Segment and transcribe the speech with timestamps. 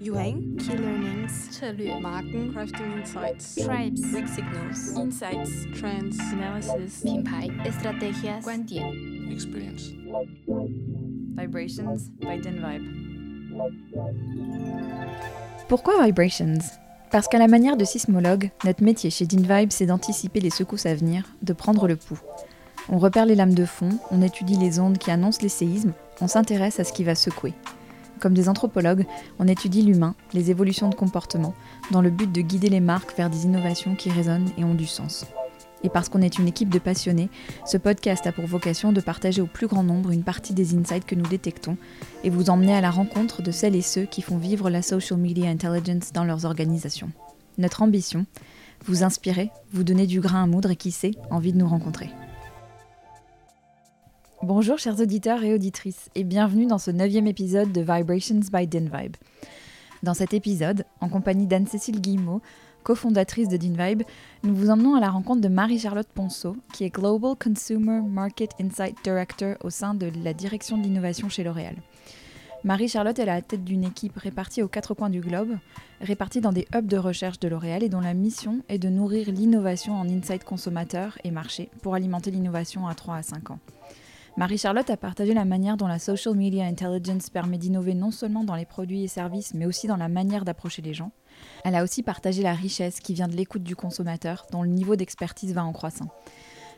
[0.00, 8.42] Yuheng, Key Learnings, 策略 Marken, Crafting Insights, Tribes Weak Signals, Insights, Trends, Analysis 品牌 Estrategias
[8.42, 8.84] 观点
[9.30, 9.92] experience.
[11.36, 12.82] Vibrations by Vibe.
[15.68, 16.78] Pourquoi Vibrations
[17.13, 20.95] Parce qu'à la manière de sismologue, notre métier chez DinVibe, c'est d'anticiper les secousses à
[20.95, 22.19] venir, de prendre le pouls.
[22.89, 26.27] On repère les lames de fond, on étudie les ondes qui annoncent les séismes, on
[26.27, 27.53] s'intéresse à ce qui va secouer.
[28.19, 29.05] Comme des anthropologues,
[29.37, 31.53] on étudie l'humain, les évolutions de comportement,
[31.91, 34.87] dans le but de guider les marques vers des innovations qui résonnent et ont du
[34.87, 35.27] sens.
[35.83, 37.29] Et parce qu'on est une équipe de passionnés,
[37.65, 41.05] ce podcast a pour vocation de partager au plus grand nombre une partie des insights
[41.05, 41.77] que nous détectons
[42.23, 45.19] et vous emmener à la rencontre de celles et ceux qui font vivre la social
[45.19, 47.11] media intelligence dans leurs organisations.
[47.57, 48.25] Notre ambition
[48.85, 52.09] vous inspirer, vous donner du grain à moudre et qui sait, envie de nous rencontrer.
[54.41, 59.15] Bonjour chers auditeurs et auditrices et bienvenue dans ce neuvième épisode de Vibrations by DinVibe.
[60.03, 62.41] Dans cet épisode, en compagnie d'Anne-Cécile Guillemot,
[62.83, 64.03] cofondatrice de DinVibe,
[64.43, 68.95] nous vous emmenons à la rencontre de Marie-Charlotte Ponceau, qui est Global Consumer Market Insight
[69.03, 71.77] Director au sein de la direction de l'innovation chez L'Oréal.
[72.63, 75.57] Marie-Charlotte est à la tête d'une équipe répartie aux quatre coins du globe,
[75.99, 79.31] répartie dans des hubs de recherche de L'Oréal et dont la mission est de nourrir
[79.31, 83.59] l'innovation en insight consommateur et marché pour alimenter l'innovation à 3 à 5 ans.
[84.35, 88.55] Marie-Charlotte a partagé la manière dont la social media intelligence permet d'innover non seulement dans
[88.55, 91.11] les produits et services, mais aussi dans la manière d'approcher les gens.
[91.63, 94.95] Elle a aussi partagé la richesse qui vient de l'écoute du consommateur, dont le niveau
[94.95, 96.07] d'expertise va en croissant.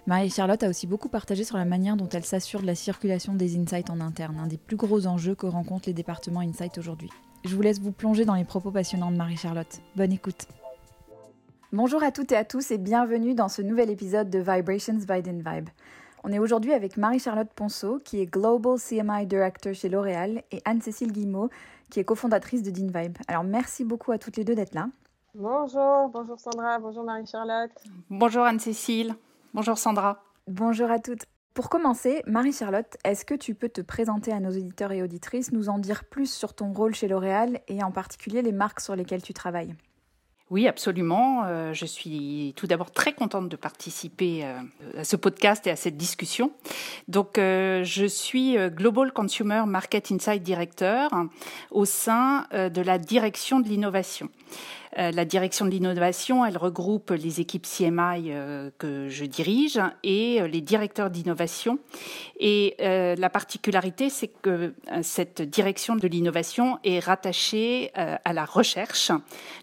[0.08, 3.58] Marie-Charlotte a aussi beaucoup partagé sur la manière dont elle s'assure de la circulation des
[3.58, 7.10] insights en interne, un des plus gros enjeux que rencontrent les départements insight aujourd'hui.
[7.44, 9.82] Je vous laisse vous plonger dans les propos passionnants de Marie-Charlotte.
[9.96, 10.48] Bonne écoute.
[11.74, 15.22] Bonjour à toutes et à tous et bienvenue dans ce nouvel épisode de Vibrations by
[15.22, 15.70] Vibe.
[16.24, 21.12] On est aujourd'hui avec Marie-Charlotte Ponceau, qui est Global CMI Director chez L'Oréal, et Anne-Cécile
[21.12, 21.50] Guillemot,
[21.90, 23.18] qui est cofondatrice de DinVibe.
[23.28, 24.88] Alors merci beaucoup à toutes les deux d'être là.
[25.34, 27.72] Bonjour, bonjour Sandra, bonjour Marie-Charlotte.
[28.10, 29.16] Bonjour Anne-Cécile,
[29.54, 30.24] bonjour Sandra.
[30.48, 31.26] Bonjour à toutes.
[31.54, 35.70] Pour commencer, Marie-Charlotte, est-ce que tu peux te présenter à nos auditeurs et auditrices, nous
[35.70, 39.22] en dire plus sur ton rôle chez L'Oréal et en particulier les marques sur lesquelles
[39.22, 39.74] tu travailles?
[40.52, 41.44] Oui, absolument.
[41.46, 44.60] Euh, je suis tout d'abord très contente de participer euh,
[45.00, 46.52] à ce podcast et à cette discussion.
[47.08, 51.10] Donc, euh, je suis Global Consumer Market Insight Director
[51.72, 54.30] au sein de la direction de l'innovation.
[54.98, 60.42] Euh, la direction de l'innovation, elle regroupe les équipes CMI euh, que je dirige et
[60.42, 61.80] euh, les directeurs d'innovation.
[62.40, 69.12] Et la particularité, c'est que cette direction de l'innovation est rattachée à la recherche.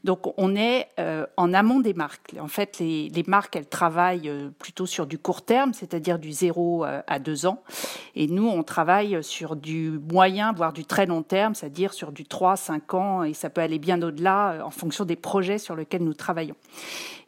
[0.04, 0.88] Donc, on est
[1.36, 2.34] en amont des marques.
[2.40, 7.18] En fait, les, marques, elles travaillent plutôt sur du court terme, c'est-à-dire du 0 à
[7.18, 7.62] 2 ans.
[8.14, 12.24] Et nous, on travaille sur du moyen, voire du très long terme, c'est-à-dire sur du
[12.24, 16.04] 3, 5 ans, et ça peut aller bien au-delà en fonction des projets sur lesquels
[16.04, 16.56] nous travaillons.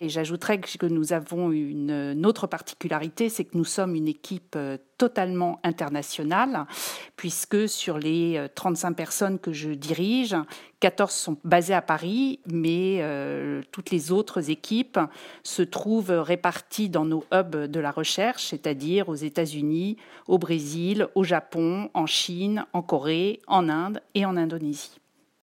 [0.01, 4.77] Et j'ajouterais que nous avons une, autre particularité, c'est que nous sommes une équipe euh,
[4.99, 6.67] totalement internationale,
[7.17, 10.37] puisque sur les 35 euh, personnes que je dirige,
[10.81, 15.01] 14 sont basées à Paris, mais euh, toutes les autres équipes
[15.43, 19.97] se trouvent réparties dans nos hubs de la recherche, c'est-à-dire aux États-Unis,
[20.29, 25.01] au Brésil, au Japon, en Chine, en Corée, en Inde et en Indonésie.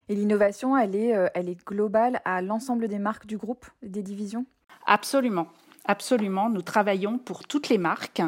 [0.09, 4.45] Et l'innovation, elle est, euh, elle globale à l'ensemble des marques du groupe, des divisions?
[4.85, 5.47] Absolument.
[5.85, 8.21] Absolument, nous travaillons pour toutes les marques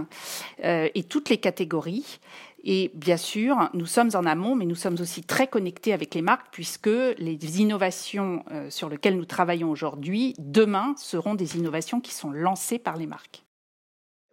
[0.64, 2.20] euh, et toutes les catégories.
[2.66, 6.22] Et bien sûr, nous sommes en amont, mais nous sommes aussi très connectés avec les
[6.22, 12.14] marques puisque les innovations euh, sur lesquelles nous travaillons aujourd'hui, demain, seront des innovations qui
[12.14, 13.45] sont lancées par les marques.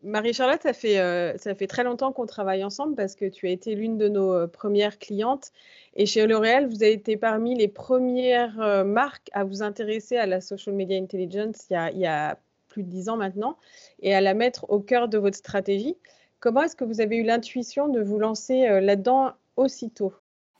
[0.02, 3.50] Marie-Charlotte, ça fait, euh, ça fait très longtemps qu'on travaille ensemble parce que tu as
[3.50, 5.52] été l'une de nos euh, premières clientes.
[5.94, 10.26] Et chez L'Oréal, vous avez été parmi les premières euh, marques à vous intéresser à
[10.26, 13.56] la social media intelligence il y a, il y a plus de dix ans maintenant
[14.00, 15.96] et à la mettre au cœur de votre stratégie.
[16.40, 20.12] Comment est-ce que vous avez eu l'intuition de vous lancer là-dedans aussitôt?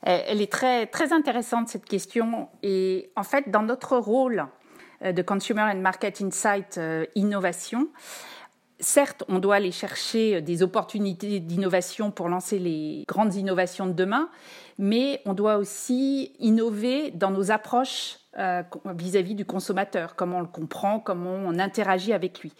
[0.03, 2.47] Elle est très, très intéressante, cette question.
[2.61, 4.45] Et en fait, dans notre rôle
[5.01, 6.79] de Consumer and Market Insight
[7.15, 7.89] Innovation,
[8.83, 14.29] certes, on doit aller chercher des opportunités d'innovation pour lancer les grandes innovations de demain,
[14.77, 18.17] mais on doit aussi innover dans nos approches
[18.85, 22.51] vis-à-vis du consommateur, comment on le comprend, comment on interagit avec lui.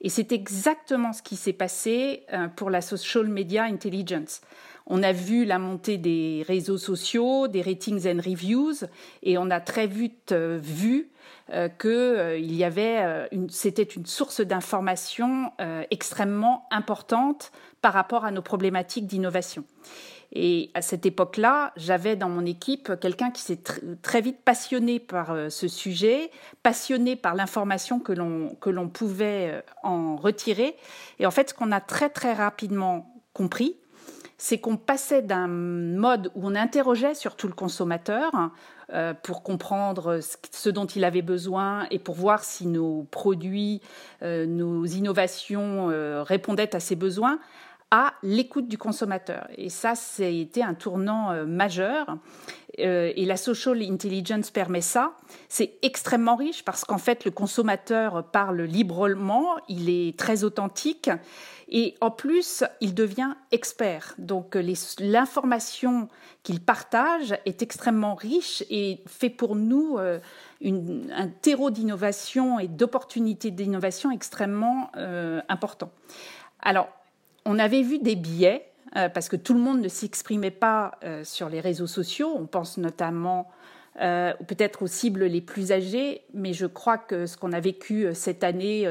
[0.00, 2.26] Et c'est exactement ce qui s'est passé
[2.56, 4.40] pour la social media intelligence.
[4.86, 8.86] On a vu la montée des réseaux sociaux, des ratings and reviews,
[9.22, 11.10] et on a très vite vu
[11.52, 15.52] euh, qu'il euh, y avait euh, c'était une source d'information
[15.90, 17.50] extrêmement importante
[17.82, 19.64] par rapport à nos problématiques d'innovation.
[20.32, 23.60] Et à cette époque-là, j'avais dans mon équipe quelqu'un qui s'est
[24.00, 26.30] très vite passionné par ce sujet,
[26.62, 28.12] passionné par l'information que
[28.60, 30.76] que l'on pouvait en retirer.
[31.18, 33.79] Et en fait, ce qu'on a très très rapidement compris,
[34.42, 38.32] c'est qu'on passait d'un mode où on interrogeait surtout le consommateur
[38.90, 40.20] euh, pour comprendre
[40.50, 43.82] ce dont il avait besoin et pour voir si nos produits,
[44.22, 47.38] euh, nos innovations euh, répondaient à ses besoins,
[47.90, 49.48] à l'écoute du consommateur.
[49.56, 52.16] Et ça, été un tournant majeur.
[52.78, 55.16] et la social intelligence permet ça.
[55.48, 61.10] C'est extrêmement riche parce qu'en fait, le consommateur parle librement, il est très authentique
[61.72, 64.14] et en plus, il devient expert.
[64.18, 64.58] Donc
[64.98, 66.08] l'information
[66.42, 70.18] qu'il partage est extrêmement riche et fait pour nous euh,
[70.64, 75.92] un terreau d'innovation et d'opportunités d'innovation extrêmement euh, important.
[76.60, 76.88] Alors,
[77.44, 78.66] on avait vu des biais
[78.96, 82.34] euh, parce que tout le monde ne s'exprimait pas sur les réseaux sociaux.
[82.36, 83.48] On pense notamment
[83.96, 88.44] peut-être aux cibles les plus âgées, mais je crois que ce qu'on a vécu cette
[88.44, 88.86] année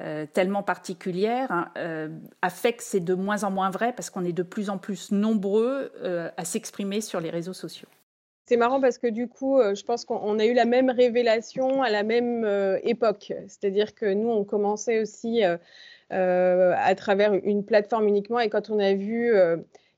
[0.00, 2.08] euh, tellement particulière hein, euh,
[2.40, 4.78] a fait que c'est de moins en moins vrai parce qu'on est de plus en
[4.78, 7.88] plus nombreux euh, à s'exprimer sur les réseaux sociaux.
[8.46, 11.90] C'est marrant parce que du coup, je pense qu'on a eu la même révélation à
[11.90, 12.46] la même
[12.82, 13.34] époque.
[13.46, 15.42] C'est-à-dire que nous, on commençait aussi
[16.10, 19.32] à travers une plateforme uniquement et quand on a vu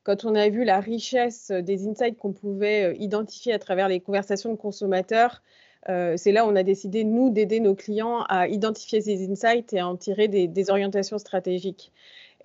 [0.03, 4.51] quand on a vu la richesse des insights qu'on pouvait identifier à travers les conversations
[4.51, 5.43] de consommateurs,
[5.89, 9.73] euh, c'est là où on a décidé, nous, d'aider nos clients à identifier ces insights
[9.73, 11.93] et à en tirer des, orientations stratégiques.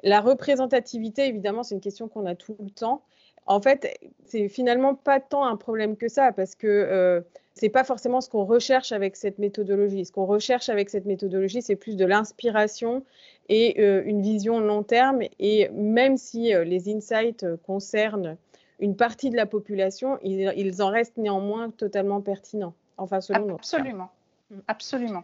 [0.04, 3.02] La représentativité, évidemment, c'est une question qu'on a tout le temps.
[3.46, 7.22] En fait, c'est finalement pas tant un problème que ça, parce que euh,
[7.54, 10.06] c'est pas forcément ce qu'on recherche avec cette méthodologie.
[10.06, 13.04] Ce qu'on recherche avec cette méthodologie, c'est plus de l'inspiration
[13.50, 15.22] et euh, une vision long terme.
[15.40, 18.38] Et même si les insights concernent
[18.80, 22.74] une partie de la population, ils en restent néanmoins totalement pertinents.
[22.98, 24.10] Enfin, selon Absolument.
[24.50, 24.60] Mm.
[24.68, 25.24] Absolument.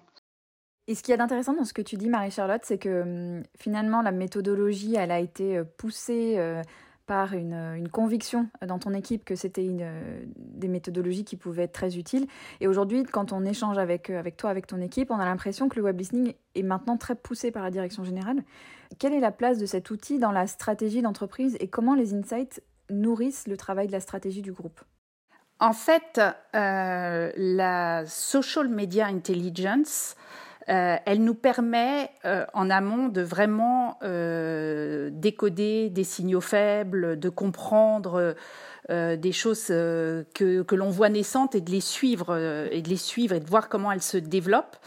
[0.87, 3.43] Et ce qu'il y a d'intéressant dans ce que tu dis, Marie-Charlotte, c'est que hum,
[3.57, 6.61] finalement, la méthodologie, elle a été euh, poussée euh,
[7.11, 9.85] par une, conviction dans ton équipe que c'était une,
[10.37, 12.25] des méthodologies qui pouvaient être très utiles.
[12.61, 15.67] Et aujourd'hui, quand on échange avec, euh, avec toi, avec ton équipe, on a l'impression
[15.67, 18.41] que le web listening est maintenant très poussé par la direction générale.
[18.97, 22.63] Quelle est la place de cet outil dans la stratégie d'entreprise et comment les insights
[22.89, 24.79] nourrissent le travail de la stratégie du groupe?
[25.59, 26.21] En fait,
[26.55, 30.15] euh, la social media intelligence,
[30.71, 38.35] euh, elle nous permet euh, en amont de vraiment décoder des signaux faibles, de comprendre
[38.89, 42.35] des choses que, l'on voit naissantes et de les suivre
[42.71, 44.77] et de les suivre et de voir comment elles se développent.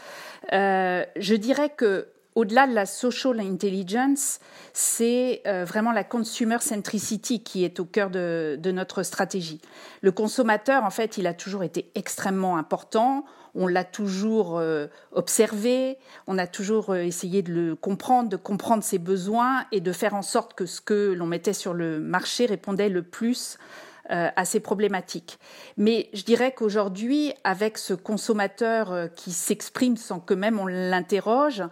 [0.50, 4.40] je dirais que au-delà de la social intelligence,
[4.72, 9.60] c'est euh, vraiment la consumer centricity qui est au cœur de, notre stratégie.
[10.00, 13.24] Le consommateur, en fait, il a toujours été extrêmement important.
[13.54, 18.82] On l'a toujours euh, observé, on a toujours euh, essayé de le comprendre, de comprendre
[18.82, 22.46] ses besoins et de faire en sorte que ce que l'on mettait sur le marché
[22.46, 23.58] répondait le plus
[24.10, 25.38] euh, assez problématique.
[25.76, 31.62] Mais je dirais qu'aujourd'hui, avec ce consommateur qui s'exprime sans que même on l'interroge,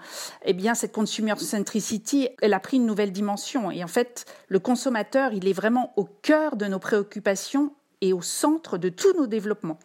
[0.44, 3.72] eh bien, cette consumer centricity, elle a pris une nouvelle dimension.
[3.72, 8.22] Et en fait, le consommateur, il est vraiment au cœur de nos préoccupations et au
[8.22, 9.78] centre de tous nos développements.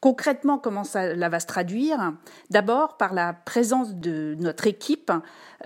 [0.00, 2.12] Concrètement, comment cela va se traduire?
[2.50, 5.10] D'abord par la présence de notre équipe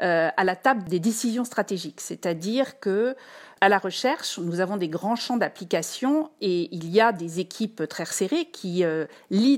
[0.01, 3.17] euh, à la table des décisions stratégiques, c'est-à-dire que
[3.61, 7.87] à la recherche, nous avons des grands champs d'application et il y a des équipes
[7.89, 9.05] très resserrées qui euh,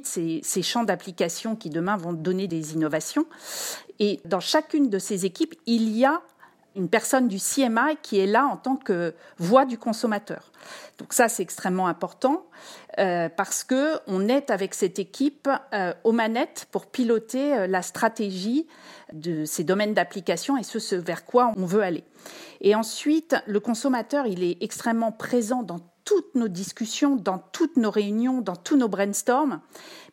[0.02, 3.26] ces, ces champs d'application qui demain vont donner des innovations.
[4.00, 6.20] Et dans chacune de ces équipes, il y a
[6.76, 10.50] une personne du CMI qui est là en tant que voix du consommateur.
[10.98, 12.46] Donc ça, c'est extrêmement important
[12.98, 17.82] euh, parce que on est avec cette équipe euh, aux manettes pour piloter euh, la
[17.82, 18.66] stratégie
[19.12, 22.04] de ces domaines d'application et ce vers quoi on veut aller.
[22.60, 27.90] Et ensuite, le consommateur, il est extrêmement présent dans toutes nos discussions, dans toutes nos
[27.90, 29.60] réunions, dans tous nos brainstorms.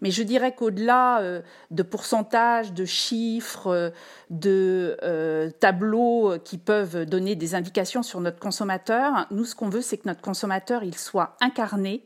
[0.01, 1.41] Mais je dirais qu'au-delà euh,
[1.71, 3.89] de pourcentages, de chiffres, euh,
[4.29, 9.81] de euh, tableaux qui peuvent donner des indications sur notre consommateur, nous, ce qu'on veut,
[9.81, 12.05] c'est que notre consommateur, il soit incarné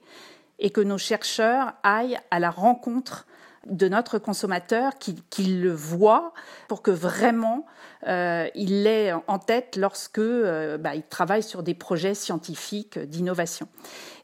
[0.60, 3.26] et que nos chercheurs aillent à la rencontre
[3.68, 6.34] de notre consommateur, qu'il le voit,
[6.68, 7.66] pour que vraiment
[8.08, 13.68] euh, il l'ait en tête lorsque euh, bah, il travaille sur des projets scientifiques d'innovation.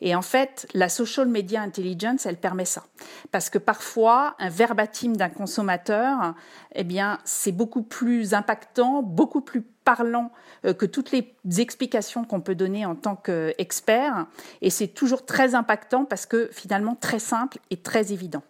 [0.02, 2.84] Et en fait, la social media intelligence, elle permet ça,
[3.32, 6.36] parce que parfois un verbatim d'un consommateur,
[6.76, 10.32] eh bien, c'est beaucoup plus impactant, beaucoup plus parlant
[10.66, 14.28] euh, que toutes les explications qu'on peut donner en tant qu'expert,
[14.62, 18.44] et c'est toujours très impactant parce que finalement très simple et très évident.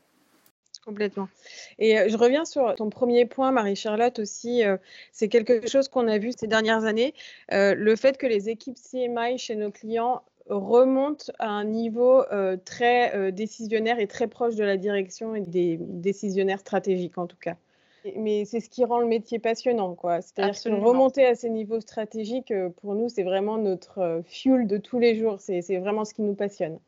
[0.86, 1.28] Complètement.
[1.78, 4.64] Et euh, je reviens sur ton premier point, Marie-Charlotte, aussi.
[4.64, 4.78] Euh,
[5.12, 7.14] c'est quelque chose qu'on a vu ces dernières années.
[7.52, 12.24] Euh, le fait que les équipes CMI chez nos clients remontent à un niveau
[12.66, 17.56] très décisionnaire et très proche de la direction et des décisionnaires stratégiques, en tout cas.
[18.16, 20.22] Mais c'est ce qui rend le métier passionnant, quoi.
[20.22, 24.98] C'est-à-dire que remonter à ces niveaux stratégiques, pour nous, c'est vraiment notre fuel de tous
[24.98, 25.36] les jours.
[25.40, 26.80] C'est vraiment ce qui nous passionne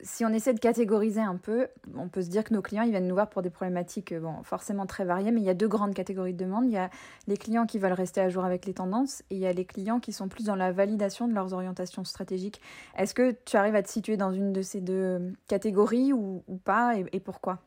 [0.00, 2.90] si on essaie de catégoriser un peu, on peut se dire que nos clients ils
[2.90, 5.54] viennent nous voir pour des problématiques euh, bon, forcément très variées, mais il y a
[5.54, 6.66] deux grandes catégories de demandes.
[6.66, 6.90] Il y a
[7.26, 9.64] les clients qui veulent rester à jour avec les tendances et il y a les
[9.64, 12.60] clients qui sont plus dans la validation de leurs orientations stratégiques.
[12.96, 16.94] Est-ce que tu arrives à te situer dans une de ces deux catégories ou, pas
[17.12, 17.58] et, pourquoi?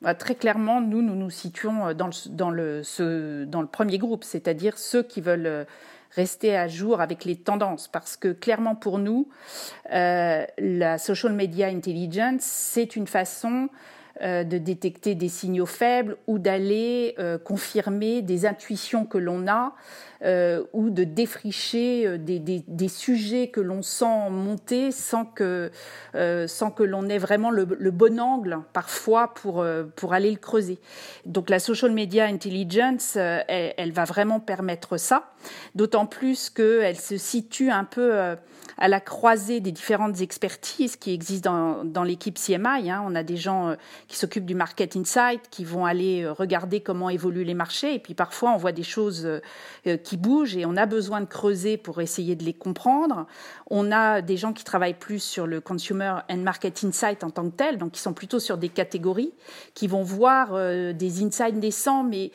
[0.00, 4.24] Bah, Très clairement, nous, nous nous situons dans le, dans le, dans le premier groupe,
[4.24, 5.64] c'est-à-dire ceux qui veulent euh,
[6.12, 7.88] rester à jour avec les tendances.
[7.88, 9.28] Parce que clairement pour nous,
[9.92, 13.68] euh, la social media intelligence, c'est une façon
[14.22, 19.74] euh, de détecter des signaux faibles ou d'aller euh, confirmer des intuitions que l'on a
[20.22, 25.70] euh, ou de défricher des, des, sujets que l'on sent monter sans que,
[26.46, 29.64] sans que l'on ait vraiment le, bon angle parfois pour,
[29.96, 30.78] pour aller le creuser.
[31.26, 35.32] Donc la social media intelligence, elle, va vraiment permettre ça,
[35.74, 38.36] d'autant plus qu'elle se situe un peu
[38.80, 42.90] à la croisée des différentes expertises qui existent dans, dans l'équipe CMI.
[42.90, 43.04] Hein.
[43.06, 43.74] On a des gens euh,
[44.08, 47.98] qui s'occupent du market insight, qui vont aller euh, regarder comment évoluent les marchés, et
[47.98, 51.76] puis parfois on voit des choses euh, qui bougent et on a besoin de creuser
[51.76, 53.28] pour essayer de les comprendre.
[53.70, 57.48] On a des gens qui travaillent plus sur le consumer and market insight en tant
[57.48, 59.32] que tel, donc qui sont plutôt sur des catégories,
[59.74, 60.52] qui vont voir
[60.92, 62.32] des insights naissants, mais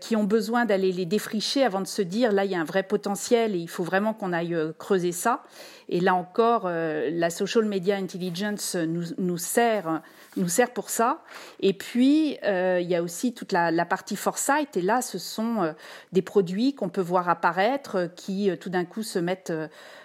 [0.00, 2.64] qui ont besoin d'aller les défricher avant de se dire là il y a un
[2.64, 5.42] vrai potentiel et il faut vraiment qu'on aille creuser ça.
[5.90, 10.02] Et là encore, euh, la social media intelligence nous, nous, sert,
[10.36, 11.22] nous sert pour ça.
[11.60, 14.76] Et puis, euh, il y a aussi toute la, partie foresight.
[14.76, 15.72] Et là, ce sont euh,
[16.12, 19.52] des produits qu'on peut voir apparaître qui tout d'un coup se mettent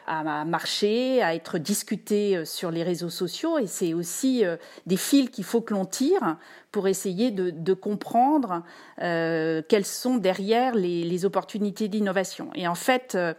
[0.08, 3.58] à marcher, à être discutés sur les réseaux sociaux.
[3.58, 4.44] Et c'est aussi
[4.86, 6.38] des fils qu'il faut que l'on tire
[6.76, 8.62] pour essayer de, comprendre
[9.02, 12.50] euh, quelles sont derrière les, opportunités d'innovation.
[12.54, 13.34] Et en fait, euh,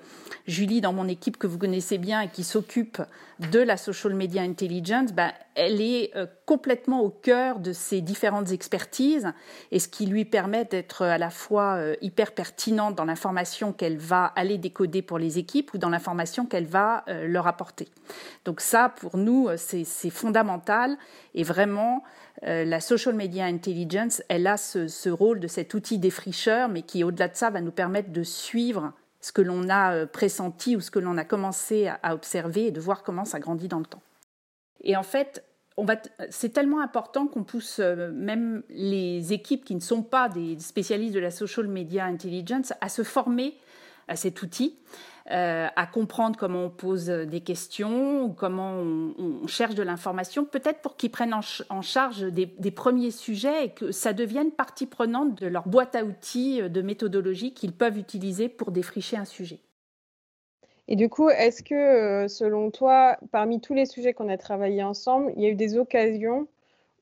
[0.46, 3.02] Julie, dans mon équipe que vous connaissez bien et qui s'occupe
[3.52, 8.50] de la social media intelligence, ben, elle est euh, complètement au cœur de ces différentes
[8.50, 9.30] expertises
[9.70, 13.98] et ce qui lui permet d'être à la fois euh, hyper pertinente dans l'information qu'elle
[13.98, 17.88] va aller décoder pour les équipes ou dans l'information qu'elle va euh, leur apporter.
[18.46, 20.96] Donc ça, pour nous, c'est fondamental
[21.34, 22.02] et vraiment,
[22.42, 27.28] la social media intelligence, elle a ce, rôle de cet outil défricheur, mais qui, au-delà
[27.28, 30.98] de ça, va nous permettre de suivre ce que l'on a pressenti ou ce que
[30.98, 34.02] l'on a commencé à observer et de voir comment ça grandit dans le temps.
[34.82, 35.44] Et en fait,
[36.30, 41.14] c'est tellement important qu'on pousse euh, même les équipes qui ne sont pas des spécialistes
[41.14, 43.54] de la social media intelligence à se former
[44.08, 44.76] à cet outil,
[45.30, 50.80] euh, à comprendre comment on pose des questions ou comment on, cherche de l'information, peut-être
[50.80, 55.46] pour qu'ils prennent en, charge des, premiers sujets et que ça devienne partie prenante de
[55.46, 59.60] leur boîte à outils de méthodologie qu'ils peuvent utiliser pour défricher un sujet.
[60.88, 64.84] Et du coup, est-ce que, euh, selon toi, parmi tous les sujets qu'on a travaillés
[64.84, 66.46] ensemble, il y a eu des occasions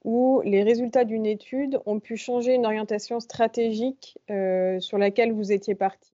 [0.05, 5.53] où les résultats d'une étude ont pu changer une orientation stratégique euh, sur laquelle vous
[5.53, 6.14] étiez parti?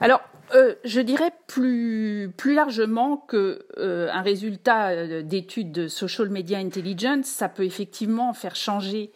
[0.00, 0.20] Alors,
[0.54, 7.48] euh, je dirais plus, plus largement que un résultat d'étude de social media intelligence, ça
[7.48, 9.10] peut effectivement faire changer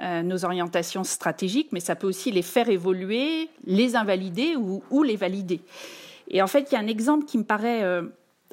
[0.00, 5.60] nos orientations stratégiques, mais ça peut aussi les faire évoluer, les invalider ou, les valider.
[6.28, 8.02] Et en fait, il y a un exemple qui me paraît euh,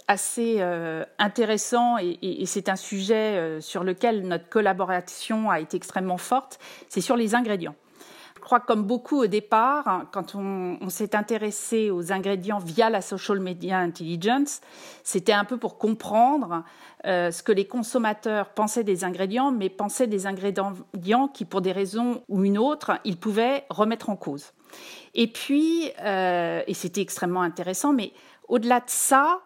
[0.07, 6.17] assez euh, intéressant et, c'est un sujet euh, sur lequel notre collaboration a été extrêmement
[6.17, 7.75] forte, c'est sur les ingrédients.
[8.49, 13.39] Crois comme beaucoup au départ, hein, quand on, s'est intéressé aux ingrédients via la social
[13.39, 14.61] media intelligence,
[15.03, 16.63] c'était un peu pour comprendre
[17.03, 22.23] ce que les consommateurs pensaient des ingrédients, mais pensaient des ingrédients qui, pour des raisons
[22.27, 24.53] ou une autre, ils pouvaient remettre en cause.
[25.13, 28.13] Et puis, et c'était extrêmement intéressant, mais
[28.47, 29.41] au-delà de ça,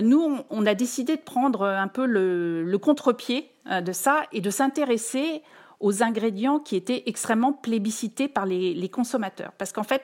[0.00, 5.42] nous, on, a décidé de prendre un peu le, contre-pied de ça et de s'intéresser
[5.80, 9.52] aux ingrédients qui étaient extrêmement plébiscités par les, consommateurs.
[9.58, 10.02] Parce qu'en fait,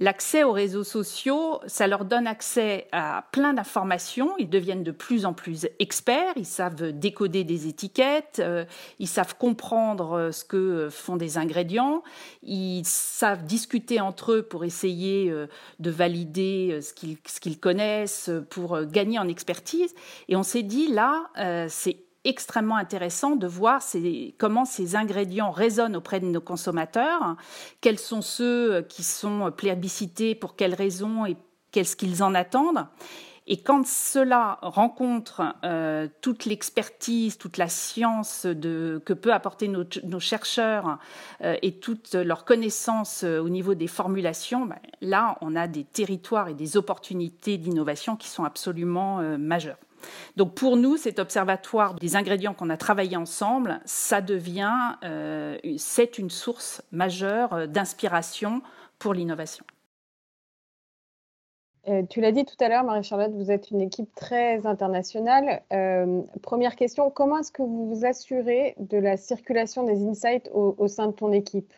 [0.00, 4.32] L'accès aux réseaux sociaux, ça leur donne accès à plein d'informations.
[4.38, 6.34] Ils deviennent de plus en plus experts.
[6.36, 8.38] Ils savent décoder des étiquettes.
[8.38, 8.64] Euh,
[9.00, 12.04] ils savent comprendre euh, ce que font des ingrédients.
[12.44, 15.48] Ils savent discuter entre eux pour essayer euh,
[15.80, 16.92] de valider ce
[17.40, 19.92] qu'ils connaissent, pour gagner en expertise.
[20.28, 21.28] Et on s'est dit là,
[21.68, 23.82] c'est extrêmement intéressant de voir
[24.36, 27.36] comment ces ingrédients résonnent auprès de nos consommateurs,
[27.80, 31.36] quels sont ceux qui sont plébiscités, pour quelles raisons et
[31.72, 32.86] qu'est-ce qu'ils en attendent.
[33.50, 40.98] Et quand cela rencontre euh, toute l'expertise, toute la science que peut apporter nos, chercheurs
[41.42, 45.84] euh, et toute leur connaissance euh, au niveau des formulations, ben, là, on a des
[45.84, 49.78] territoires et des opportunités d'innovation qui sont absolument majeures.
[50.36, 56.18] Donc pour nous, cet observatoire des ingrédients qu'on a travaillé ensemble, ça devient, euh, c'est
[56.18, 58.62] une source majeure euh, d'inspiration
[58.98, 59.64] pour l'innovation.
[61.88, 65.62] Euh, tu l'as dit tout à l'heure, Marie-Charlotte, vous êtes une équipe très internationale.
[66.42, 71.06] première question, comment est-ce que vous vous assurez de la circulation des insights au sein
[71.06, 71.72] de ton équipe?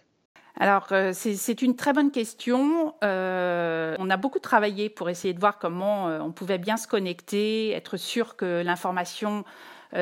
[0.56, 2.94] Alors, euh, c'est une très bonne question.
[3.04, 6.88] Euh, on a beaucoup travaillé pour essayer de voir comment euh, on pouvait bien se
[6.88, 9.44] connecter, être sûr que l'information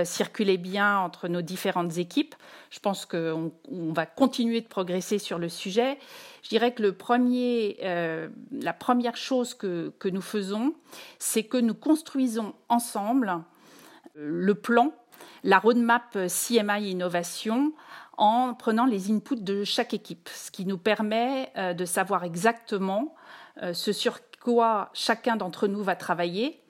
[0.05, 2.35] circulait bien entre nos différentes équipes.
[2.69, 5.97] Je pense qu'on va continuer de progresser sur le sujet.
[6.43, 7.78] Je dirais que le premier,
[8.52, 10.75] la première chose que, que nous faisons,
[11.19, 13.38] c'est que nous construisons ensemble
[14.14, 14.93] le plan,
[15.43, 17.73] la roadmap CMI Innovation
[18.19, 23.15] en prenant les inputs de chaque équipe, ce qui nous permet euh, de savoir exactement
[23.63, 26.61] euh, ce sur quoi chacun d'entre nous va travailler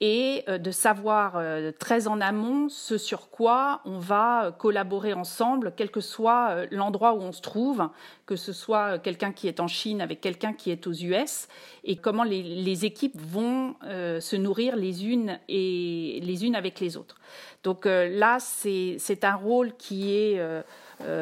[0.00, 1.42] et euh, de savoir
[1.80, 7.20] très en amont ce sur quoi on va collaborer ensemble, quel que soit l'endroit où
[7.20, 7.88] on se trouve,
[8.24, 11.48] que ce soit quelqu'un qui est en Chine avec quelqu'un qui est aux US,
[11.82, 17.16] et comment les, équipes vont se nourrir les unes et les unes avec les autres.
[17.62, 20.40] Donc là, c'est un rôle qui est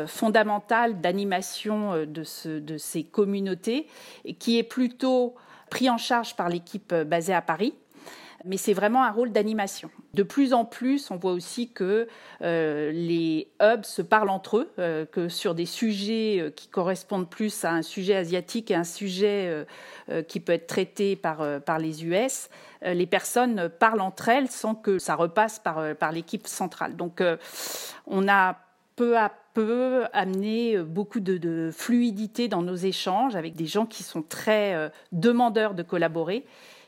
[0.06, 3.86] fondamentale d'animation euh, de, ces communautés,
[4.38, 5.34] qui est plutôt
[5.70, 7.74] pris en charge par l'équipe euh, basée à Paris.
[8.46, 9.90] Mais c'est vraiment un rôle d'animation.
[10.14, 12.08] De plus en plus, on voit aussi que
[12.40, 17.82] les hubs se parlent entre eux, que sur des sujets qui correspondent plus à un
[17.82, 19.66] sujet asiatique et un sujet
[20.26, 21.44] qui peut être traité par,
[21.78, 22.48] les US,
[22.80, 26.96] les personnes parlent entre elles sans que ça repasse par l'équipe centrale.
[26.96, 27.22] Donc
[28.06, 28.56] on a
[29.00, 34.02] peu à peu amener euh, beaucoup de, fluidité dans nos échanges avec des gens qui
[34.02, 36.44] sont très euh, demandeurs de collaborer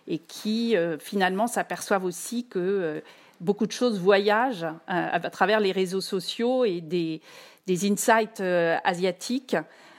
[0.07, 3.03] et qui euh, finalement s'aperçoivent aussi que
[3.41, 7.23] beaucoup de choses voyagent à travers les réseaux sociaux et des,
[7.67, 8.43] des insights
[8.85, 9.57] asiatiques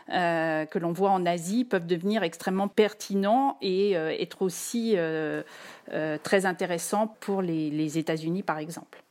[0.07, 4.95] que l'on voit en Asie peuvent devenir extrêmement pertinents et être aussi
[6.23, 9.03] très intéressants pour les États-Unis, par exemple.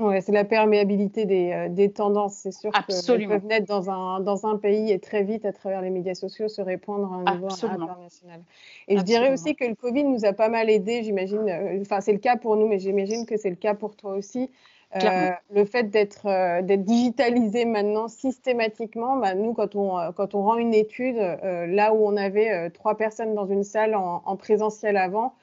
[0.00, 2.34] Ouais, c'est la perméabilité des, euh, des tendances.
[2.34, 5.82] C'est sûr qu'elles peuvent naître dans un, dans un pays et très vite, à travers
[5.82, 8.40] les médias sociaux, se répandre à un niveau international.
[8.86, 11.48] Et je dirais aussi que le Covid nous a pas mal aidé, j'imagine.
[11.48, 14.12] Euh, enfin, c'est le cas pour nous, mais j'imagine que c'est le cas pour toi
[14.12, 14.50] aussi.
[14.96, 20.74] Euh, le fait d'être digitalisé maintenant systématiquement, bah, nous, quand on, quand on rend une
[20.74, 25.34] étude, là où on avait trois personnes dans une salle en, en présentiel avant,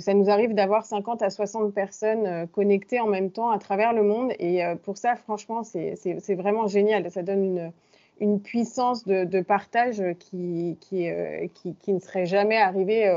[0.00, 3.92] ça nous arrive d'avoir 50 à 60 personnes euh, connectées en même temps à travers
[3.92, 4.32] le monde.
[4.38, 7.10] Et euh, pour ça, franchement, c'est vraiment génial.
[7.10, 7.72] Ça donne
[8.20, 13.10] une, puissance de, partage qui, ne serait jamais arrivée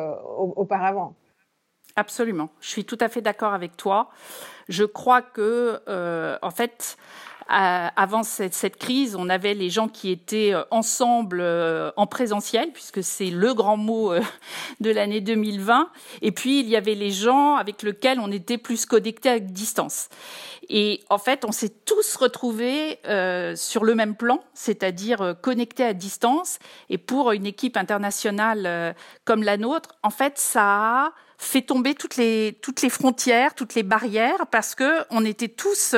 [0.55, 1.15] auparavant.
[1.95, 2.49] Absolument.
[2.61, 4.09] Je suis tout à fait d'accord avec toi.
[4.69, 5.81] Je crois que,
[6.41, 6.97] en fait,
[7.47, 13.03] avant cette, crise, on avait les gens qui étaient euh, ensemble euh, en présentiel, puisque
[13.03, 14.21] c'est le grand mot euh,
[14.79, 15.89] de l'année 2020.
[16.21, 20.09] Et puis, il y avait les gens avec lesquels on était plus connectés à distance.
[20.69, 22.99] Et en fait, on s'est tous retrouvés
[23.55, 26.59] sur le même plan, c'est-à-dire connectés à distance.
[26.89, 32.15] Et pour une équipe internationale comme la nôtre, en fait, ça a fait tomber toutes
[32.15, 35.93] les toutes les frontières, toutes les barrières, parce que on était tous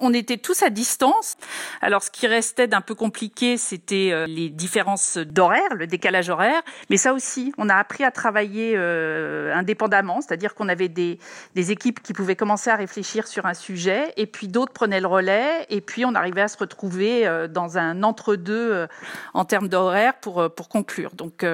[0.00, 1.36] on était tous à distance.
[1.82, 6.62] Alors, ce qui restait d'un peu compliqué, c'était euh, les différences d'horaire, le décalage horaire.
[6.88, 11.18] Mais ça aussi, on a appris à travailler euh, indépendamment, c'est-à-dire qu'on avait des,
[11.54, 15.66] équipes qui pouvaient commencer à réfléchir sur un sujet, et puis d'autres prenaient le relais,
[15.68, 18.86] et puis on arrivait à se retrouver euh, dans un entre-deux
[19.34, 21.10] en termes d'horaire pour, pour conclure.
[21.14, 21.44] Donc,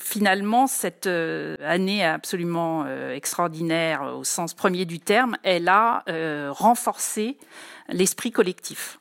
[0.00, 6.04] finalement, cette année absolument extraordinaire au sens premier du terme, elle a
[6.50, 7.38] renforcé renforcer
[7.88, 9.00] l'esprit collectif.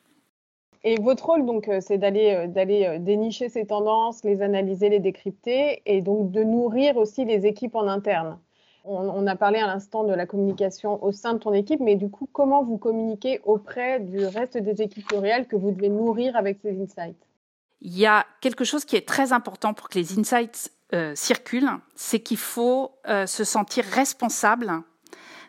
[0.83, 4.87] Et votre rôle, donc, euh, c'est d'aller euh, d'aller euh, dénicher ces tendances, les analyser,
[4.89, 8.39] les décrypter, et donc de nourrir aussi les équipes en interne.
[8.87, 12.11] On, a parlé à l'instant de la communication au sein de ton équipe, mais du
[12.11, 16.59] coup, comment vous communiquez auprès du reste des équipes L'Oréal que vous devez nourrir avec
[16.61, 17.17] ces insights?
[17.81, 20.71] Il y a quelque chose qui est très important pour que les insights
[21.15, 22.91] circulent, c'est qu'il faut
[23.25, 24.83] se sentir responsable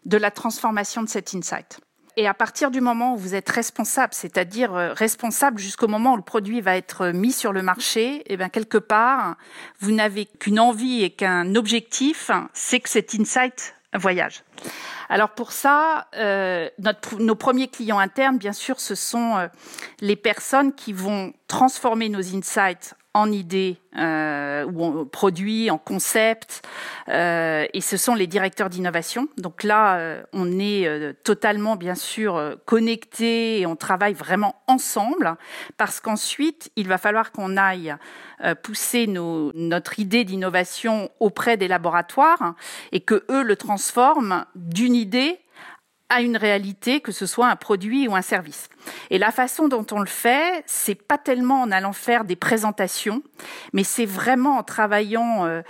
[0.07, 1.81] de la transformation de cet insight.
[2.19, 6.17] Et à partir du moment où vous êtes responsable, c'est-à-dire euh, responsable jusqu'au moment où
[6.17, 9.37] le produit va être mis sur le marché, et eh bien quelque part,
[9.81, 14.45] vous n'avez qu'une envie et qu'un objectif, c'est que cet insight voyage.
[15.09, 19.49] Alors pour ça, euh, notre, nos premiers clients internes, bien sûr, ce sont euh,
[20.01, 26.61] les personnes qui vont transformer nos insights en idées euh, ou en produits, en concepts,
[27.09, 29.27] euh, et ce sont les directeurs d'innovation.
[29.39, 34.57] Donc là, euh, on est euh, totalement, bien sûr, euh, connectés et on travaille vraiment
[34.67, 35.37] ensemble,
[35.79, 37.97] parce qu'ensuite, il va falloir qu'on aille
[38.63, 42.55] pousser nos, notre idée d'innovation auprès des laboratoires
[42.93, 45.39] et que eux le transforment d'une idée
[46.09, 48.69] à une réalité, que ce soit un produit ou un service.
[49.11, 53.23] Et la façon dont on le fait, c'est pas tellement en allant faire des présentations,
[53.73, 55.63] mais c'est vraiment en travaillant euh,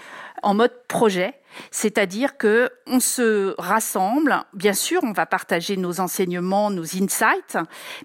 [0.43, 1.35] en mode projet.
[1.71, 4.45] C'est-à-dire que on se rassemble.
[4.53, 7.57] Bien sûr, on va partager nos enseignements, nos insights,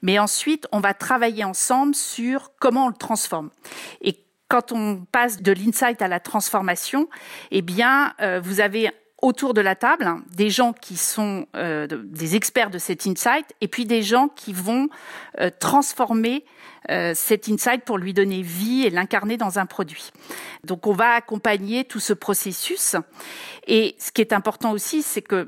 [0.02, 3.50] mais ensuite, on va travailler ensemble sur comment on le transforme.
[4.02, 7.08] Et quand on passe de l'insight à la transformation,
[7.52, 8.92] eh bien, euh, vous avez
[9.22, 13.68] autour de la table des gens qui sont euh, des experts de cet insight et
[13.68, 14.90] puis des gens qui vont
[15.40, 16.44] euh, transformer
[16.90, 20.12] euh, cet insight pour lui donner vie et l'incarner dans un produit.
[20.64, 22.96] Donc on va accompagner tout ce processus
[23.68, 25.48] et ce qui est important aussi c'est que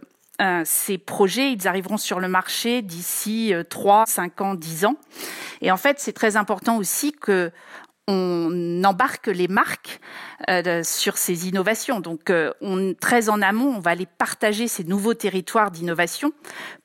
[0.66, 4.98] ces projets, ils arriveront sur le marché d'ici 3, 5 ans, 10 ans.
[5.62, 7.50] Et en fait, c'est très important aussi que
[8.08, 10.00] on embarque les marques
[10.50, 12.00] euh, sur ces innovations.
[12.00, 16.32] Donc, euh, on, très en amont, on va aller partager ces nouveaux territoires d'innovation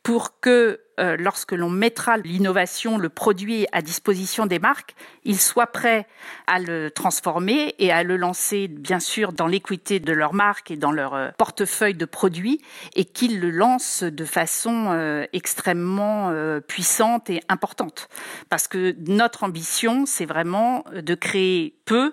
[0.02, 5.68] pour que euh, lorsque l'on mettra l'innovation, le produit à disposition des marques, ils soient
[5.68, 6.06] prêts
[6.46, 10.76] à le transformer et à le lancer, bien sûr, dans l'équité de leur marque et
[10.76, 12.60] dans leur euh, portefeuille de produits
[12.96, 16.32] et qu'ils le lancent de façon euh, extrêmement
[16.66, 18.08] puissante et importante.
[18.48, 22.12] Parce que notre ambition, c'est vraiment de créer peu,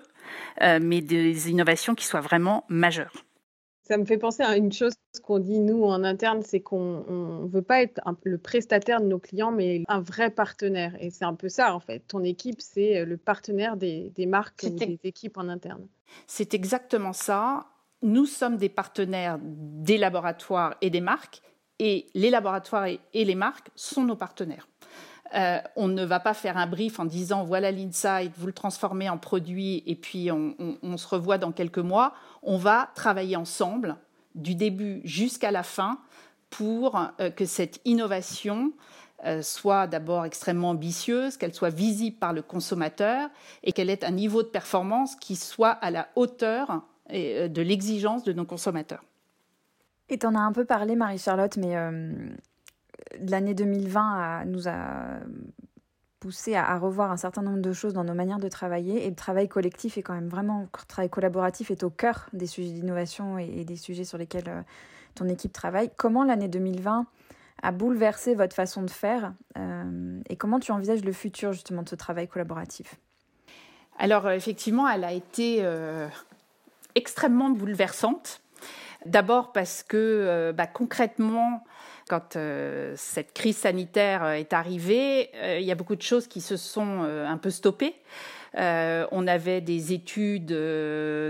[0.60, 3.25] mais des innovations qui soient vraiment majeures.
[3.86, 7.48] Ça me fait penser à une chose qu'on dit nous en interne, c'est qu'on ne
[7.48, 10.96] veut pas être le prestataire de nos clients, mais un vrai partenaire.
[11.00, 12.00] Et c'est un peu ça en fait.
[12.00, 15.86] Ton équipe, c'est le partenaire des, marques ou des équipes en interne.
[16.26, 17.66] C'est exactement ça.
[18.02, 21.40] Nous sommes des partenaires des laboratoires et des marques,
[21.78, 24.68] et les laboratoires et, les marques sont nos partenaires.
[25.34, 29.08] Euh, on ne va pas faire un brief en disant voilà l'insight, vous le transformez
[29.08, 32.14] en produit et puis on, se revoit dans quelques mois.
[32.42, 33.96] On va travailler ensemble
[34.34, 35.98] du début jusqu'à la fin
[36.50, 38.72] pour euh, que cette innovation
[39.24, 43.28] euh, soit d'abord extrêmement ambitieuse, qu'elle soit visible par le consommateur
[43.64, 48.32] et qu'elle ait un niveau de performance qui soit à la hauteur de l'exigence de
[48.32, 49.04] nos consommateurs.
[50.08, 51.76] Et tu en as un peu parlé, Marie-Charlotte, mais
[53.20, 55.20] l'année 2020 nous a
[56.26, 59.06] poussé à, revoir un certain nombre de choses dans nos manières de travailler.
[59.06, 62.70] Et le travail collectif est quand même vraiment, travail collaboratif est au cœur des sujets
[62.70, 64.62] d'innovation et, des sujets sur lesquels euh,
[65.14, 65.90] ton équipe travaille.
[65.96, 67.06] Comment l'année 2020
[67.62, 71.88] a bouleversé votre façon de faire euh, et comment tu envisages le futur justement de
[71.88, 72.96] ce travail collaboratif?
[73.98, 75.64] Alors euh, effectivement, elle a été
[76.94, 78.42] extrêmement bouleversante.
[79.04, 81.62] D'abord parce que bah, concrètement,
[82.08, 86.26] quand euh, cette crise sanitaire euh, est arrivée, euh, il y a beaucoup de choses
[86.28, 87.94] qui se sont un peu stoppées.
[88.54, 90.56] on avait des études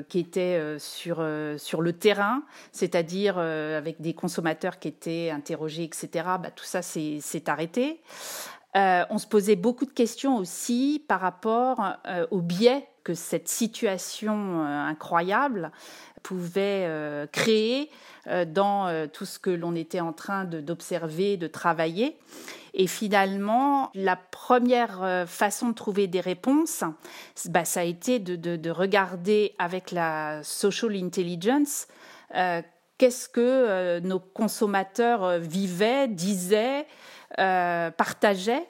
[0.09, 6.09] qui étaient sur, sur le terrain, c'est-à-dire avec des consommateurs qui étaient interrogés, etc.
[6.41, 8.01] Bah, tout ça s'est arrêté.
[8.75, 11.97] on se posait beaucoup de questions aussi par rapport
[12.31, 15.73] au biais que cette situation incroyable
[16.27, 16.89] pouvait
[17.31, 17.89] créer
[18.47, 22.19] dans tout ce que l'on était en train d'observer, de, travailler.
[22.75, 26.83] Et finalement, la première façon de trouver des réponses,
[27.47, 31.87] bah, ça a été de, de, regarder avec la social intelligence
[32.99, 36.87] qu'est-ce que nos consommateurs vivaient, disaient,
[37.37, 38.67] partageaient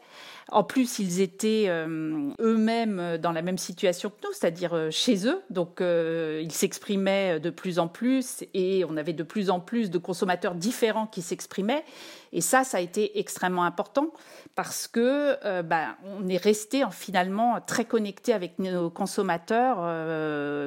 [0.53, 5.27] en plus, ils étaient euh, eux-mêmes dans la même situation que nous, c'est-à-dire euh, chez
[5.27, 5.43] eux.
[5.51, 9.91] Donc, euh, ils s'exprimaient de plus en plus et on avait de plus en plus
[9.91, 11.85] de consommateurs différents qui s'exprimaient.
[12.33, 14.13] Et ça, ça a été extrêmement important
[14.55, 19.77] parce que bah, on est resté finalement très connecté avec nos consommateurs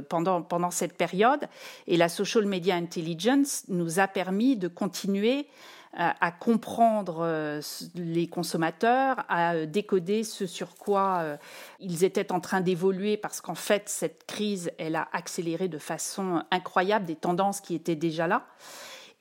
[0.10, 1.42] pendant, pendant cette période.
[1.86, 5.48] Et la social media intelligence nous a permis de continuer
[5.94, 7.62] à, comprendre euh,
[7.96, 11.38] les consommateurs, à euh, décoder ce sur quoi euh,
[11.80, 16.44] ils étaient en train d'évoluer, parce qu'en fait, cette crise, elle a accéléré de façon
[16.52, 18.46] incroyable des tendances qui étaient déjà là.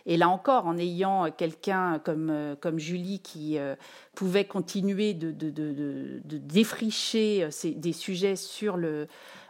[0.05, 3.59] Et là encore, en ayant quelqu'un comme, comme Julie qui
[4.15, 9.07] pouvait continuer de, de, de, de défricher des sujets sur le,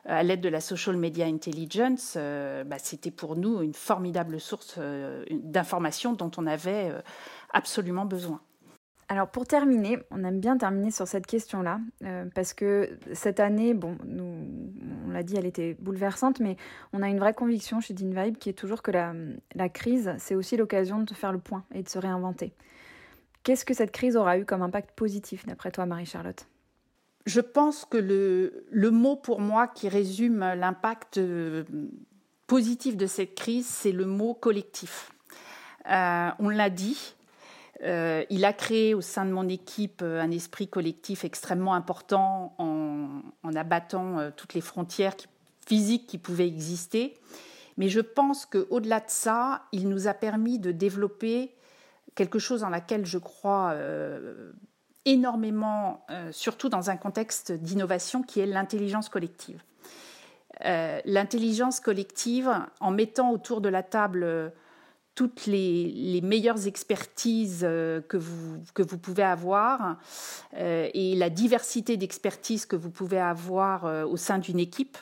[0.08, 4.76] à l'aide de la social media intelligence, euh, bah, c'était pour nous une formidable source
[4.78, 7.00] euh, d'informations dont on avait euh,
[7.52, 8.40] absolument besoin.
[9.10, 11.80] Alors pour terminer, on aime bien terminer sur cette question-là,
[12.34, 16.58] parce que cette année, bon, on l'a dit, elle était bouleversante, mais
[16.92, 19.14] on a une vraie conviction chez DinVibe qui est toujours que la,
[19.54, 22.52] la crise, c'est aussi l'occasion de faire le point et de se réinventer.
[23.44, 26.46] Qu'est-ce que cette crise aura eu comme impact positif, d'après toi, Marie-Charlotte?
[27.28, 31.64] Je pense que le, mot pour moi qui résume l'impact euh,
[32.46, 35.12] positif de cette crise, c'est le mot collectif.
[35.90, 37.14] Euh, on l'a dit,
[37.84, 43.54] euh, il a créé au sein de mon équipe un esprit collectif extrêmement important en,
[43.54, 45.16] abattant toutes les frontières
[45.66, 47.14] physiques qui pouvaient exister.
[47.76, 51.54] Mais je pense qu'au-delà de ça, il nous a permis de développer
[52.14, 53.74] quelque chose dans laquelle je crois
[55.08, 59.62] énormément, euh, surtout dans un contexte d'innovation qui est l'intelligence collective.
[60.66, 64.50] Euh, l'intelligence collective, en mettant autour de la table euh,
[65.14, 69.96] toutes les, meilleures expertises que, vous, que vous pouvez avoir
[70.56, 74.96] et la diversité d'expertises que vous pouvez avoir au sein d'une équipe,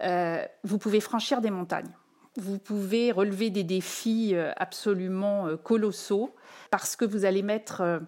[0.00, 1.90] vous pouvez franchir des montagnes.
[2.36, 6.34] Vous pouvez relever des défis absolument colossaux
[6.70, 8.00] parce que vous allez mettre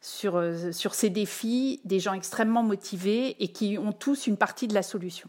[0.00, 4.66] sur, euh, sur ces défis, des gens extrêmement motivés et qui ont tous une partie
[4.66, 5.28] de la solution.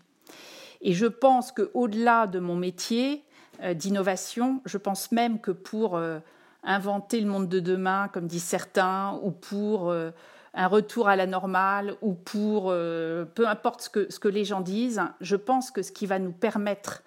[0.81, 3.23] Et je pense qu'au-delà de mon métier
[3.61, 6.19] euh, d'innovation, je pense même que pour euh,
[6.63, 11.95] inventer le monde de demain, comme disent certains, ou pour un retour à la normale,
[12.03, 15.91] ou pour peu importe ce que, ce que les gens disent, je pense que ce
[15.91, 17.01] qui va nous permettre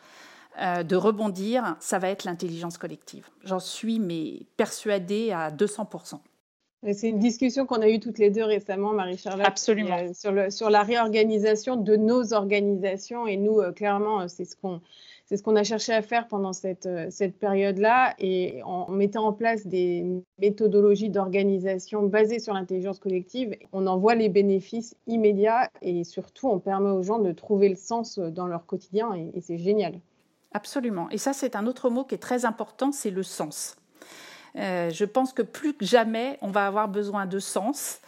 [0.58, 3.28] de rebondir, ça va être l'intelligence collective.
[3.44, 4.00] J'en suis
[4.56, 6.18] persuadée à 200%.
[6.92, 9.46] C'est une discussion qu'on a eue toutes les deux récemment, Marie-Charlotte.
[9.46, 9.96] Absolument.
[9.96, 13.26] Euh, sur, le, sur la réorganisation de nos organisations.
[13.26, 14.80] Et nous, euh, clairement, euh, c'est ce qu'on
[15.26, 19.32] c'est ce qu'on a cherché à faire pendant cette, cette période-là et en mettant en
[19.32, 20.04] place des
[20.38, 26.58] méthodologies d'organisation basées sur l'intelligence collective, on en voit les bénéfices immédiats et surtout on
[26.58, 29.94] permet aux gens de trouver le sens dans leur quotidien et c'est génial.
[30.52, 31.08] Absolument.
[31.08, 33.76] Et ça, c'est un autre mot qui est très important, c'est le sens.
[34.56, 38.00] Euh, je pense que plus que jamais, on va avoir besoin de sens.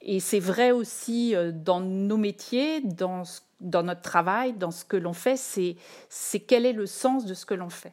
[0.00, 3.22] Et c'est vrai aussi euh, dans nos métiers, dans,
[3.60, 7.46] dans notre travail, dans ce que l'on fait, c'est quel est le sens de ce
[7.46, 7.92] que l'on fait.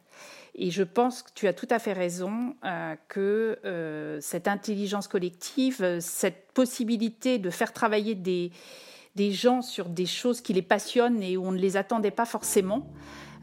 [0.56, 6.00] Et je pense que tu as tout à fait raison euh, que cette intelligence collective,
[6.00, 8.50] cette possibilité de faire travailler des,
[9.14, 12.26] des gens sur des choses qui les passionnent et où on ne les attendait pas
[12.26, 12.92] forcément,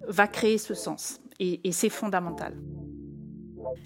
[0.06, 1.22] va créer ce sens.
[1.40, 2.54] et c'est fondamental.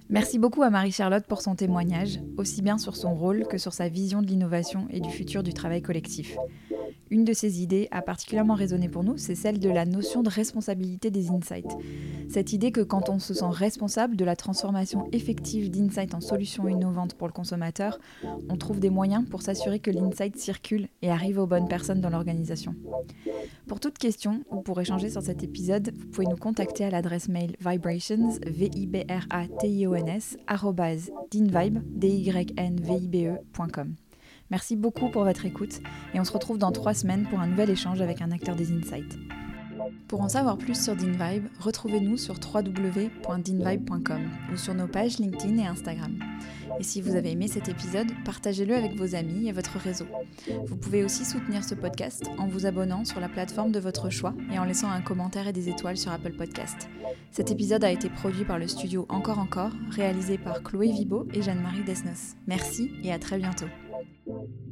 [0.10, 3.88] Merci beaucoup à Marie-Charlotte pour son témoignage, aussi bien sur son rôle que sur sa
[3.88, 6.36] vision de l'innovation et du futur du travail collectif.
[7.12, 10.30] Une de ces idées a particulièrement résonné pour nous, c'est celle de la notion de
[10.30, 11.78] responsabilité des insights.
[12.30, 16.70] Cette idée que quand on se sent responsable de la transformation effective d'insights en solutions
[16.70, 18.00] innovantes pour le consommateur,
[18.48, 22.10] on trouve des moyens pour s'assurer que l'insight circule et arrive aux bonnes personnes dans
[22.10, 22.76] l'organisation.
[23.68, 27.28] Pour toute question ou pour échanger sur cet épisode, vous pouvez nous contacter à l'adresse
[27.28, 30.38] mail vibrations, v i b r a t i o n s
[31.30, 33.38] dinvibe, d y n v.
[34.52, 35.82] Merci beaucoup pour votre écoute
[36.14, 38.72] et on se retrouve dans trois semaines pour un nouvel échange avec un acteur des
[38.72, 39.18] Insights.
[40.08, 45.66] Pour en savoir plus sur DinVibe, retrouvez-nous sur www.dinvibe.com ou sur nos pages LinkedIn et
[45.66, 46.20] Instagram.
[46.80, 50.06] Et si vous avez aimé cet épisode, partagez-le avec vos amis et votre réseau.
[50.66, 54.34] Vous pouvez aussi soutenir ce podcast en vous abonnant sur la plateforme de votre choix
[54.54, 56.90] et en laissant un commentaire et des étoiles sur Apple Podcast.
[57.32, 61.42] Cet épisode a été produit par le studio Encore Encore, réalisé par Chloé Vibo et
[61.42, 62.36] Jeanne-Marie Desnos.
[62.48, 63.68] Merci et à très bientôt.
[64.32, 64.71] Thank you.